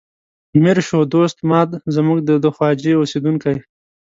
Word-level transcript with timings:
میر 0.61 0.77
شو 0.87 0.99
دوست 1.13 1.37
ماد 1.49 1.71
زموږ 1.95 2.19
د 2.23 2.29
ده 2.43 2.49
خواجې 2.55 2.91
اوسیدونکی 2.97 3.53
و. 3.57 3.61